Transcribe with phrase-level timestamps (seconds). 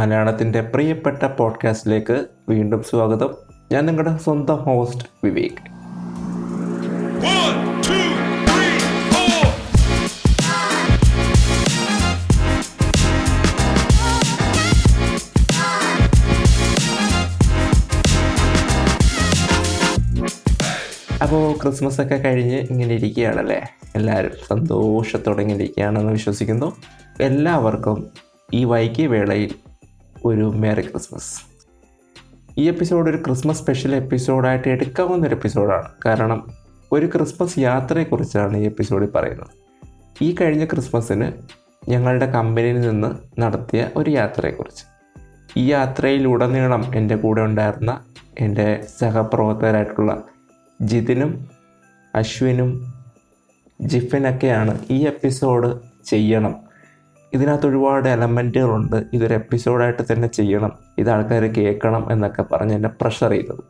[0.00, 3.34] മലയാളത്തിന്റെ പ്രിയപ്പെട്ട പോഡ്കാസ്റ്റിലേക്ക് വീണ്ടും സ്വാഗതം.
[3.72, 5.60] ഞാൻ നിങ്ങളുടെ സ്വന്തം ഹോസ്റ്റ് വിവേക്.
[21.22, 23.62] അപ്പോൾ ക്രിസ്മസ് ഒക്കെ കഴിഞ്ഞ് ഇങ്ങനെ ഇരിക്കുകയാണല്ലേ?
[23.96, 26.76] എല്ലാവരും സന്തോഷത്തോടെ ഇങ്ങനെ ഇരിക്കുകയാണെന്ന് വിശ്വസിക്കുന്നു.
[27.20, 28.10] എല്ലാവർക്കും
[28.54, 29.54] ഈ വൈകിയ വേളയിൽ
[30.24, 31.42] ഒരു മേരി ക്രിസ്മസ്.
[32.58, 35.88] ഈ എപ്പിസോഡ് ഒരു ക്രിസ്മസ് സ്പെഷ്യൽ എപ്പിസോഡായിട്ട് എടുക്കാവുന്ന ഒരു എപ്പിസോഡാണ്.
[36.06, 36.48] കാരണം
[36.92, 39.48] ഒരു ക്രിസ്മസ് യാത്രയെക്കുറിച്ചാണ് ഈ എപ്പിസോഡിൽ പറയുന്നത്.
[40.22, 41.32] ഈ കഴിഞ്ഞ ക്രിസ്മസിന്
[41.88, 44.84] ഞങ്ങളുടെ കമ്പനിയിൽ നിന്ന് നടത്തിയ ഒരു യാത്രയെക്കുറിച്ച്.
[45.56, 48.04] ഈ യാത്രയിലുടനീളം എന്റെ കൂടെ ഉണ്ടായിരുന്ന
[48.40, 50.22] എന്റെ സഹപ്രവർത്തകരായിട്ടുള്ള
[50.82, 51.50] ജിതിനും
[52.14, 52.94] അശ്വിനും
[53.82, 56.69] ജിഫിനൊക്കെയാണ് ഈ എപ്പിസോഡ് ചെയ്യണം
[57.34, 60.72] ഇതിനകത്ത് ഒരുപാട് എലമെന്റുകളുണ്ട് ഇതൊരു എപ്പിസോഡായിട്ട് തന്നെ ചെയ്യണം.
[60.98, 63.62] ഇത് ആൾക്കാർ കേൾക്കണം എന്നൊക്കെ പറഞ്ഞ് എന്നെ പ്രഷർ ചെയ്തത്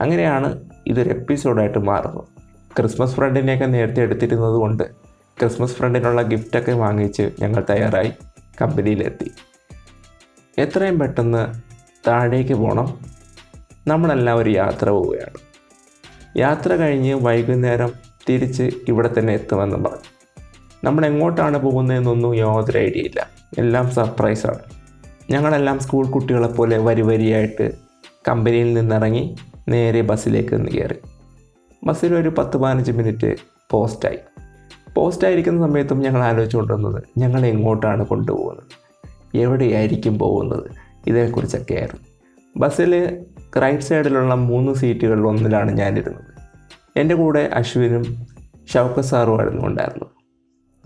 [0.00, 2.24] അങ്ങനെയാണ് ഇതൊരു എപ്പിസോഡായിട്ട് മാറുന്നത്.
[2.76, 4.82] ക്രിസ്മസ് ഫ്രണ്ടിനെയൊക്കെ നേരത്തെ എടുത്തിരുന്നത് കൊണ്ട്
[5.40, 8.12] ക്രിസ്മസ് ഫ്രണ്ടിനുള്ള ഗിഫ്റ്റൊക്കെ വാങ്ങിച്ച് ഞങ്ങൾ തയ്യാറായി
[8.62, 9.30] കമ്പനിയിലെത്തി.
[10.58, 11.54] എത്രയും പെട്ടെന്ന്
[12.08, 12.98] താഴേക്ക് പോകണം
[13.86, 15.38] നമ്മളെല്ലാം ഒരു യാത്ര പോവുകയാണ്.
[16.36, 17.92] യാത്ര കഴിഞ്ഞ് വൈകുന്നേരം
[18.28, 20.17] തിരിച്ച് ഇവിടെ തന്നെ എത്തുമെന്ന് പറഞ്ഞു.
[20.84, 23.30] നമ്മൾ എങ്ങോട്ടാണ് പോകുന്നതെന്നൊന്നും യാതൊരു ഐഡിയ ഇല്ല.
[23.58, 24.58] എല്ലാം സർപ്രൈസാണ്
[25.30, 27.72] ഞങ്ങളെല്ലാം സ്കൂൾ കുട്ടികളെ പോലെ വരി വരിയായിട്ട്
[28.28, 29.36] കമ്പനിയിൽ നിന്നിറങ്ങി
[29.68, 30.94] നേരെ ബസ്സിലേക്ക് നിന്ന് കയറി.
[31.84, 33.36] ബസ്സിൽ ഒരു പത്ത് പതിനഞ്ച് മിനിറ്റ്
[33.70, 34.18] പോസ്റ്റായി
[34.94, 38.66] പോസ്റ്റായിരിക്കുന്ന സമയത്തും ഞങ്ങൾ ആലോചിച്ചുകൊണ്ടിരുന്നത് ഞങ്ങൾ എങ്ങോട്ടാണ് കൊണ്ടുപോകുന്നത്?
[39.36, 40.70] എവിടെയായിരിക്കും പോകുന്നത്?
[41.06, 42.06] ഇതേക്കുറിച്ചൊക്കെയായിരുന്നു
[42.56, 43.22] ബസ്സിൽ
[43.62, 46.38] റൈറ്റ് സൈഡിലുള്ള മൂന്ന് സീറ്റുകളിൽ ഒന്നിലാണ് ഞാനിരുന്നത്.
[46.96, 48.26] എന്റെ കൂടെ അശ്വിനും
[48.74, 50.17] ഷൗക്കത്ത് സാറുമായിരുന്നു ഉണ്ടായിരുന്നത്.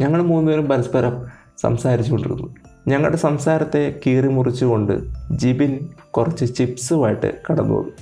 [0.00, 1.26] ഞങ്ങൾ മൂന്നുപേരും പരസ്പരം
[1.58, 2.54] സംസാരിച്ചുകൊണ്ടിരുന്നു.
[2.88, 4.92] ഞങ്ങളുടെ സംസാരത്തെ കീറി മുറിച്ചുകൊണ്ട്
[5.30, 7.92] ജിബിൻ കുറച്ച് ചിപ്സുമായിട്ട് കടന്നു വന്നു.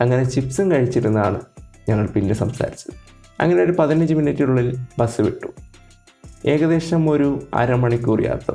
[0.00, 1.40] അങ്ങനെ ചിപ്സും കഴിച്ചിരുന്നാണ്
[1.88, 2.94] ഞങ്ങൾ പിന്നെ സംസാരിച്ചത്.
[3.42, 5.46] അങ്ങനെ ഒരു പതിനഞ്ച് മിനിറ്റിനുള്ളിൽ ബസ് വിട്ടു.
[6.46, 8.54] ഏകദേശം ഒരു അരമണിക്കൂർ യാത്ര.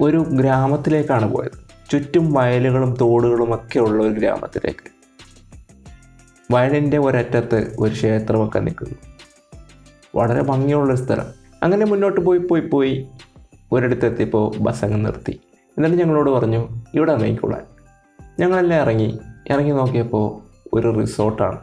[0.00, 1.70] ഒരു ഗ്രാമത്തിലേക്കാണ് പോയത്.
[1.90, 5.00] ചുറ്റും വയലുകളും തോടുകളും ഒക്കെ ഉള്ള ഒരു ഗ്രാമത്തിലേക്ക്.
[6.52, 8.94] വയലിന്റെ ഒരറ്റത്ത് ഒരു ക്ഷേത്രമൊക്കെ നിൽക്കുന്നു.
[10.14, 11.39] വളരെ ഭംഗിയുള്ളൊരു സ്ഥലം.
[11.62, 13.08] അങ്ങനെ മുന്നോട്ട് പോയി പോയി പോയി
[13.72, 15.40] ഒരിടത്തെത്തിയപ്പോൾ ബസ് അങ്ങ് നിർത്തി.
[15.78, 17.62] എന്നിട്ട് ഞങ്ങളോട് പറഞ്ഞു ഇവിടെ ഇറങ്ങിക്കൊള്ളാൻ
[18.40, 19.18] ഞങ്ങളെല്ലാം ഇറങ്ങി.
[19.50, 20.40] ഇറങ്ങി നോക്കിയപ്പോൾ
[20.72, 21.58] ഒരു റിസോർട്ടാണ്.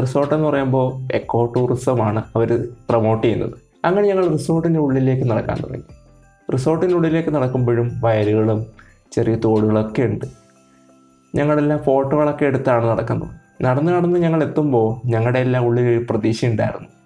[0.00, 3.54] റിസോർട്ട് എന്ന് പറയുമ്പോൾ എക്കോ ടൂറിസമാണ് അവർ പ്രൊമോട്ട് ചെയ്യുന്നത്.
[3.84, 5.84] അങ്ങനെ ഞങ്ങൾ റിസോർട്ടിന്റെ ഉള്ളിലേക്ക് നടക്കാൻ തുടങ്ങി.
[6.52, 8.66] റിസോർട്ടിന്റെ ഉള്ളിലേക്ക് നടക്കുമ്പോഴും വയലുകളും
[9.12, 10.26] ചെറിയ തോടുകളൊക്കെ ഉണ്ട്.
[11.34, 13.30] ഞങ്ങളെല്ലാം ഫോട്ടോകളൊക്കെ എടുത്താണ് നടക്കുന്നത്.
[13.64, 16.99] നടന്ന് നടന്ന് ഞങ്ങൾ എത്തുമ്പോൾ ഞങ്ങളുടെ എല്ലാം ഉള്ളിൽ ഒരു പ്രതീക്ഷ ഉണ്ടായിരുന്നു.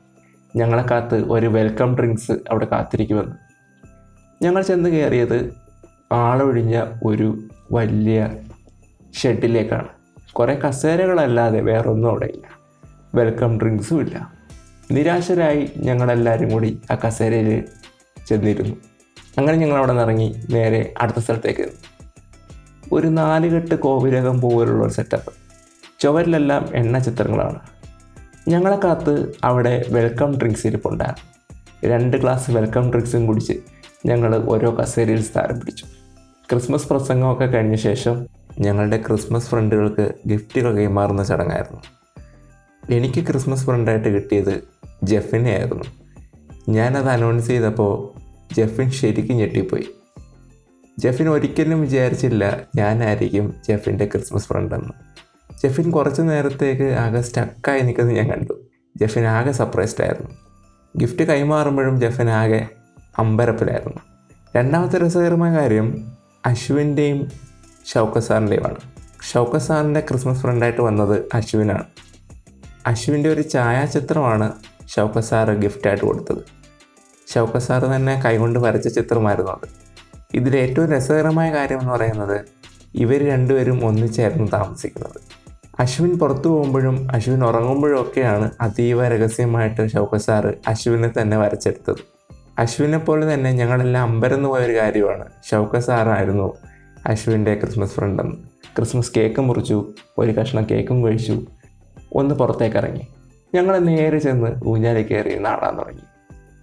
[0.57, 3.37] ഞങ്ങളെ കാത്ത് ഒരു വെൽക്കം ഡ്രിങ്ക്സ് അവിടെ കാത്തിരിക്കുമെന്ന്.
[4.43, 5.55] ഞങ്ങൾ ചെന്ന് കയറിയത്
[6.13, 8.29] ആളൊഴിഞ്ഞ ഒരു വലിയ
[9.23, 9.89] ഷെഡിലേക്കാണ്
[10.33, 12.47] കുറേ കസേരകളല്ലാതെ വേറൊന്നും അവിടെ ഇല്ല.
[13.15, 14.33] വെൽക്കം ഡ്രിങ്ക്സും ഇല്ല.
[14.91, 17.65] നിരാശരായി ഞങ്ങളെല്ലാവരും കൂടി ആ കസേരയിൽ
[18.27, 18.77] ചെന്നിരുന്നു.
[19.39, 21.71] അങ്ങനെ ഞങ്ങൾ അവിടെ നിന്ന് ഇറങ്ങി നേരെ അടുത്ത സ്ഥലത്തേക്ക്
[22.93, 25.33] ഒരു നാലുകെട്ട് കോവിലകം പോലുള്ള ഒരു സെറ്റപ്പ്
[26.01, 27.61] ചുവരിലെല്ലാം എണ്ണ ചിത്രങ്ങളാണ്.
[28.49, 33.53] ഞങ്ങളെ കാത്ത് അവിടെ വെൽക്കം ഡ്രിങ്ക്സ് ഇരിപ്പുണ്ടായിരുന്നു രണ്ട് ഗ്ലാസ് വെൽക്കം ഡ്രിങ്ക്സും കുടിച്ച്
[34.07, 35.87] ഞങ്ങൾ ഓരോ കസേരയിൽ സ്ഥാനം പിടിച്ചു.
[36.51, 38.27] ക്രിസ്മസ് പ്രസംഗമൊക്കെ കഴിഞ്ഞ ശേഷം
[38.61, 41.81] ഞങ്ങളുടെ ക്രിസ്മസ് ഫ്രണ്ടുകൾക്ക് ഗിഫ്റ്റുകൾ കൈമാറുന്ന ചടങ്ങായിരുന്നു.
[42.95, 44.69] എനിക്ക് ക്രിസ്മസ് ഫ്രണ്ടായിട്ട് കിട്ടിയത്
[45.03, 45.85] ജെഫിനെ ആയിരുന്നു.
[46.69, 48.19] ഞാനത് അനൗൺസ് ചെയ്തപ്പോൾ
[48.55, 49.89] ജെഫിൻ ശരിക്കും ഞെട്ടിപ്പോയി.
[50.99, 55.14] ജെഫിൻ ഒരിക്കലും വിചാരിച്ചില്ല ഞാനായിരിക്കും ജെഫിന്റെ ക്രിസ്മസ് ഫ്രണ്ടെന്ന്
[55.53, 58.53] ജെഫിൻ കുറച്ച് നേരത്തേക്ക് ആകെ സ്റ്റക്കായി നിൽക്കുന്നത് ഞാൻ കണ്ടു.
[58.97, 60.31] ജെഫിൻ ആകെ സർപ്രൈസ്ഡ് ആയിരുന്നു.
[60.99, 62.69] ഗിഫ്റ്റ് കൈമാറുമ്പോഴും ജെഫിൻ ആകെ
[63.19, 63.99] അമ്പരപ്പിലായിരുന്നു.
[64.57, 66.13] രണ്ടാമത്തെ രസകരമായ കാര്യം
[66.47, 67.33] അശ്വിന്റെയും
[67.95, 68.77] ഷൗക്കത്ത് സാറിന്റെയുമാണ്
[69.33, 71.85] ഷൗക്ക സാറിന്റെ ക്രിസ്മസ് ഫ്രണ്ടായിട്ട് വന്നത് അശ്വിനാണ്.
[72.87, 74.53] അശ്വിന്റെ ഒരു ഛായാചിത്രമാണ്
[74.97, 76.39] ഷൗക്കത്ത് സാറ് ഗിഫ്റ്റായിട്ട് കൊടുത്തത്.
[77.35, 79.69] ഷൗക്ക സാറ് തന്നെ കൈകൊണ്ട് വരച്ച ചിത്രമായിരുന്നു അത്.
[80.35, 82.41] ഇതിലേറ്റവും രസകരമായ കാര്യം എന്ന് പറയുന്നത്
[82.95, 85.24] ഇവർ രണ്ടുപേരും ഒന്നിച്ചായിരുന്നു താമസിക്കുന്നത്.
[85.81, 91.97] അശ്വിൻ പുറത്തു പോകുമ്പോഴും അശ്വിൻ ഉറങ്ങുമ്പോഴും ഒക്കെയാണ് അതീവ രഹസ്യമായിട്ട് ഷൗക്കത്ത് സാറ് അശ്വിനെ തന്നെ വരച്ചെടുത്തത്.
[92.59, 95.25] അശ്വിനെ പോലെ തന്നെ ഞങ്ങളെല്ലാം അമ്പരന്ന് പോയൊരു കാര്യമാണ്.
[95.51, 96.57] ഷൗക്കത്ത് സാറായിരുന്നു
[97.07, 98.37] അശ്വിന്റെ ക്രിസ്മസ് ഫ്രണ്ടെന്ന്.
[98.77, 101.43] ക്രിസ്മസ് കേക്ക് മുറിച്ചു ഒരു കഷ്ണം കേക്കും കഴിച്ചു
[102.13, 103.07] ഒന്ന് പുറത്തേക്ക് ഇറങ്ങി.
[103.55, 106.03] ഞങ്ങൾ നേരെ ചെന്ന് ഊഞ്ഞാലി കയറി നാടാൻ തുടങ്ങി.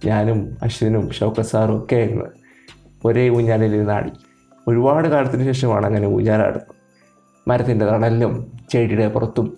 [0.08, 2.24] ഞാനും അശ്വിനും ഷൗക്കത്ത് സാറും ഒക്കെ ആയിരുന്നു
[3.04, 4.10] ഒരേ ഊഞ്ഞാലിൽ നാടി
[4.68, 6.81] ഒരുപാട് കാലത്തിന് ശേഷമാണ് അങ്ങനെ ഊഞ്ഞാലാടുന്നത്.
[7.48, 9.56] മരത്തിന്റെ തണലിലും ചെടിയുടെ പുറത്തും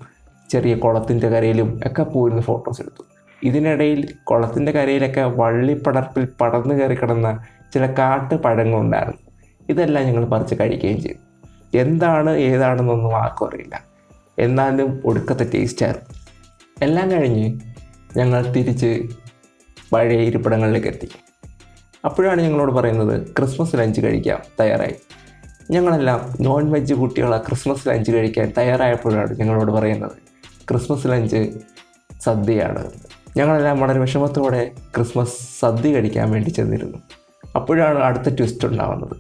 [0.51, 3.05] ചെറിയ കുളത്തിന്റെ കരയിലും ഒക്കെ പോയിരുന്ന ഫോട്ടോസ് എടുത്തു.
[3.43, 7.45] ഇതിനിടയിൽ കുളത്തിന്റെ കരയിലൊക്കെ വള്ളിപ്പടർപ്പിൽ പടർന്നു കയറി കിടന്ന
[7.75, 9.31] ചില കാട്ടു പഴങ്ങളുണ്ടായിരുന്നു
[9.69, 11.19] ഇതെല്ലാം ഞങ്ങൾ പറിച്ച് കഴിക്കുകയും ചെയ്തു.
[11.79, 13.85] എന്താണ് ഏതാണെന്നൊന്നും ആർക്കും അറിയില്ല.
[14.39, 16.15] എന്നാലും ഒടുക്കത്തെ ടേസ്റ്റായിരുന്നു
[16.83, 17.61] എല്ലാം കഴിഞ്ഞ്
[18.17, 19.03] ഞങ്ങൾ തിരിച്ച്
[19.93, 21.09] പഴയ ഇരിപ്പിടങ്ങളിലേക്ക് എത്തി.
[22.05, 24.95] അപ്പോഴാണ് ഞങ്ങളോട് പറയുന്നത് ക്രിസ്മസ് ലഞ്ച് കഴിക്കാം തയ്യാറായി.
[25.71, 30.13] ഞങ്ങളെല്ലാം നോൺ വെജ് കുട്ടികളെ ക്രിസ്മസ് ലഞ്ച് കഴിക്കാൻ തയ്യാറായപ്പോഴാണ് ഞങ്ങളോട് പറയുന്നത്.
[30.71, 31.51] ക്രിസ്മസ് ലഞ്ച്
[32.21, 32.91] സദ്യയാണ്.
[33.37, 36.99] ഞങ്ങളെല്ലാം വളരെ വിഷമത്തോടെ ക്രിസ്മസ് സദ്യ കഴിക്കാൻ വേണ്ടി ചെന്നിരുന്നു.
[37.55, 39.17] അപ്പോഴാണ് അടുത്ത ട്വിസ്റ്റ് ഉണ്ടാവുന്നത്.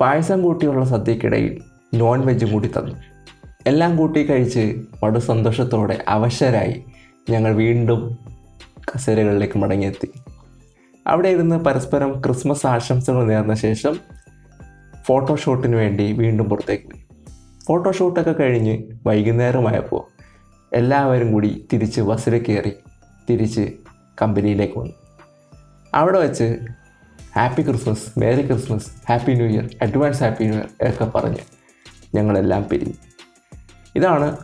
[0.00, 1.62] പായസം കൂട്ടിയുള്ള സദ്യക്കിടയിൽ
[1.94, 2.94] നോൺ വെജും കൂടി തന്നു.
[3.66, 6.84] എല്ലാം കൂട്ടി കഴിച്ച് വളരെ സന്തോഷത്തോടെ അവശരായി
[7.30, 8.18] ഞങ്ങൾ വീണ്ടും
[8.78, 10.12] കസേരകളിലേക്ക് മടങ്ങിയെത്തി.
[11.06, 13.96] അവിടെ ഇരുന്ന് പരസ്പരം ക്രിസ്മസ് ആശംസകൾ നേർന്ന ശേഷം
[15.06, 16.84] ഫോട്ടോഷൂട്ടിന് വേണ്ടി വീണ്ടും പുറത്തേക്ക്.
[16.84, 17.04] പോയി
[17.66, 20.02] ഫോട്ടോഷൂട്ടൊക്കെ കഴിഞ്ഞ് വൈകുന്നേരമായപ്പോൾ
[20.72, 22.72] എല്ലാവരും കൂടി തിരിച്ച് ബസ്സിൽ കയറി
[23.30, 23.72] തിരിച്ച്
[24.22, 24.92] കമ്പനിയിലേക്ക് വന്നു.
[25.94, 26.58] അവിടെ വെച്ച്
[27.36, 31.42] happy christmas merry christmas happy new year advance happy new year ഒക്കെ പറഞ്ഞ്
[32.14, 32.94] ഞങ്ങളെല്ലാം പിരിഞ്ഞു.
[33.96, 34.36] ഇതാണ്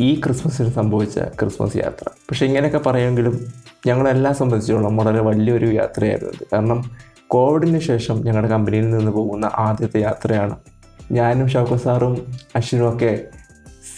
[0.00, 2.04] ഈ ക്രിസ്മസിന് സംഭവിച്ച ക്രിസ്മസ് യാത്ര.
[2.08, 3.46] പക്ഷേ ഇങ്ങനെയൊക്കെ പറയുമെങ്കിലും
[3.86, 6.90] ഞങ്ങളെല്ലാം സംബന്ധിച്ചോളം വളരെ വലിയൊരു യാത്രയായിരുന്നു കാരണം
[7.28, 10.56] കോവിഡിന് ശേഷം ഞങ്ങളുടെ കമ്പനിയിൽ നിന്ന് പോകുന്ന ആദ്യത്തെ യാത്രയാണ്.
[11.12, 12.26] ഞാനും ഷൗക്കത്ത് സാറും
[12.56, 13.24] അശ്വിനും ഒക്കെ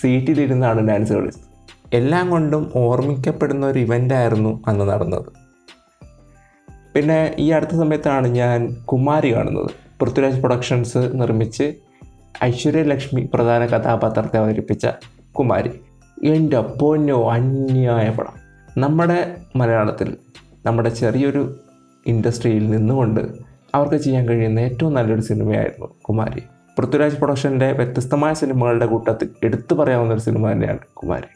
[0.01, 1.51] സീറ്റിലിരുന്നാണ് ഡാൻസ് കളിച്ചത്
[1.93, 5.27] എല്ലാം കൊണ്ടും ഓർമ്മിക്കപ്പെടുന്ന ഒരു ഇവന്റായിരുന്നു അന്ന് നടന്നത്.
[6.95, 9.71] പിന്നെ ഈ അടുത്ത സമയത്താണ് ഞാൻ കുമാരി കാണുന്നത്.
[10.01, 11.75] പൃഥ്വിരാജ് പ്രൊഡക്ഷൻസ് നിർമ്മിച്ച്
[12.45, 14.87] ഐശ്വര്യലക്ഷ്മി പ്രധാന കഥാപാത്രത്തെ അവതരിപ്പിച്ച
[15.39, 15.71] കുമാരി.
[16.25, 18.33] എന്റെ പൊന്നോ അന്യായ പടം.
[18.79, 20.17] നമ്മുടെ മലയാളത്തിൽ
[20.67, 21.61] നമ്മുടെ ചെറിയൊരു
[22.07, 23.21] ഇൻഡസ്ട്രിയിൽ നിന്നുകൊണ്ട്
[23.75, 26.43] അവർക്ക് ചെയ്യാൻ കഴിയുന്ന ഏറ്റവും നല്ലൊരു സിനിമയായിരുന്നു കുമാരി.
[26.79, 31.29] പൃഥ്വിരാജ് പ്രൊഡക്ഷന്റെ വ്യത്യസ്തമായ സിനിമകളുടെ കൂട്ടത്തിൽ എടുത്തു പറയാവുന്ന ഒരു സിനിമ തന്നെയാണ് കുമാരി.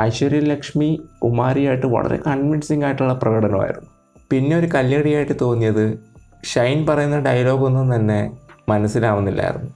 [0.00, 3.90] ഐശ്വര്യ ലക്ഷ്മി കുമാരിയായിട്ട് വളരെ കൺവിൻസിങ് ആയിട്ടുള്ള പ്രകടനമായിരുന്നു.
[4.30, 5.98] പിന്നെ ഒരു കല്ലടിയായിട്ട് തോന്നിയത്
[6.44, 8.38] ഷൈൻ പറയുന്ന ഡയലോഗൊന്നും തന്നെ
[8.68, 9.70] മനസ്സിലാവുന്നില്ലായിരുന്നു.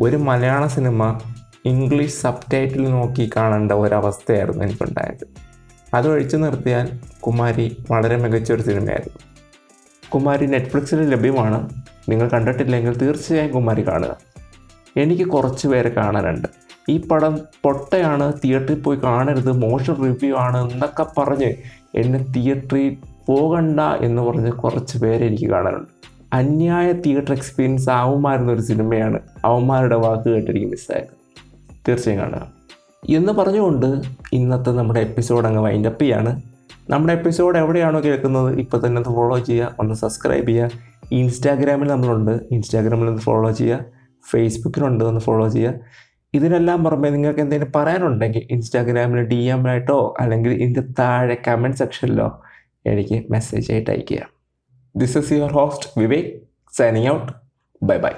[0.00, 1.20] ഒരു മലയാള സിനിമ
[1.64, 5.26] ഇംഗ്ലീഷ് സബ് ടൈറ്റിൽ നോക്കി കാണേണ്ട ഒരവസ്ഥയായിരുന്നു എനിക്കുണ്ടായത്.
[5.94, 9.37] അത് ഒഴിച്ചു നിർത്തിയാൽ കുമാരി വളരെ മികച്ച ഒരു സിനിമയായിരുന്നു.
[10.14, 11.70] കുമാരി നെറ്റ്ഫ്ലിക്സിൽ ലഭ്യമാണ്.
[12.08, 14.16] നിങ്ങൾ കണ്ടിട്ടില്ലെങ്കിൽ തീർച്ചയായും കുമാരി കാണുക.
[14.96, 16.48] എനിക്ക് കുറച്ച് പേരെ കാണാനുണ്ട്.
[16.88, 21.54] ഈ പടം പൊട്ടയാണ് തിയേറ്ററിൽ പോയി കാണരുത് മോശം റിവ്യൂ ആണ് എന്നൊക്കെ പറഞ്ഞ്
[21.94, 22.96] എന്നെ തിയേറ്ററിൽ
[23.26, 25.88] പോകണ്ട എന്ന് പറഞ്ഞ് കുറച്ച് പേരെ എനിക്ക് കാണാനുണ്ട്.
[26.32, 29.20] അന്യായ തിയേറ്റർ എക്സ്പീരിയൻസ് അവന്മാരെന്നൊരു സിനിമയാണ്.
[29.44, 31.18] അവന്മാരുടെ വാക്ക് കേട്ടിരിക്കും മിസ്സായത്
[31.88, 32.52] തീർച്ചയായും കാണുക.
[33.16, 34.02] എന്ന് പറഞ്ഞുകൊണ്ട്
[34.32, 36.42] ഇന്നത്തെ നമ്മുടെ എപ്പിസോഡ് അങ്ങ് വൈൻഡപ്പ് ചെയ്യാണ്.
[36.90, 40.70] നമ്മുടെ എപ്പിസോഡ് എവിടെയാണോ കേൾക്കുന്നത് ഇപ്പോൾ തന്നെ ഒന്ന് ഫോളോ ചെയ്യുക ഒന്ന് സബ്സ്ക്രൈബ് ചെയ്യുക.
[41.12, 42.40] ഇൻസ്റ്റാഗ്രാമിൽ നമ്മളുണ്ട്.
[42.50, 43.84] ഇൻസ്റ്റാഗ്രാമിൽ ഒന്ന് ഫോളോ ചെയ്യുക.
[44.30, 45.74] ഫേസ്ബുക്കിലുണ്ട് ഒന്ന് ഫോളോ ചെയ്യുക.
[46.34, 52.42] ഇതിനെല്ലാം പുറമെ നിങ്ങൾക്ക് എന്തെങ്കിലും പറയാനുണ്ടെങ്കിൽ ഇൻസ്റ്റാഗ്രാമിൽ ഡി എം ആയിട്ടോ അല്ലെങ്കിൽ ഇതിന്റെ താഴെ കമന്റ് സെക്ഷനിലോ
[52.86, 54.18] എനിക്ക് മെസ്സേജ് ആയിട്ട് അയയ്ക്കുക.
[54.96, 56.40] This is your host Vivek
[56.76, 57.32] signing out
[57.82, 58.10] bye bye